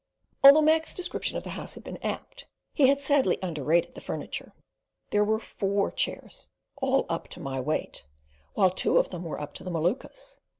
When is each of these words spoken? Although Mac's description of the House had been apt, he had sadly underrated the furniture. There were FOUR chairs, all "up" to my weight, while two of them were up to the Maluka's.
Although 0.43 0.63
Mac's 0.63 0.95
description 0.95 1.37
of 1.37 1.43
the 1.43 1.51
House 1.51 1.75
had 1.75 1.83
been 1.83 2.01
apt, 2.01 2.47
he 2.73 2.87
had 2.87 2.99
sadly 2.99 3.37
underrated 3.43 3.93
the 3.93 4.01
furniture. 4.01 4.51
There 5.11 5.23
were 5.23 5.37
FOUR 5.39 5.91
chairs, 5.91 6.49
all 6.77 7.05
"up" 7.07 7.27
to 7.27 7.39
my 7.39 7.59
weight, 7.59 8.03
while 8.55 8.71
two 8.71 8.97
of 8.97 9.09
them 9.09 9.23
were 9.23 9.39
up 9.39 9.53
to 9.53 9.63
the 9.63 9.69
Maluka's. 9.69 10.39